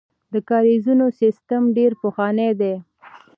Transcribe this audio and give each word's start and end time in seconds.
د 0.33 0.35
کاریزونو 0.49 1.05
سیسټم 1.19 1.63
ډیر 1.77 1.91
پخوانی 2.01 2.49
دی 2.59 2.73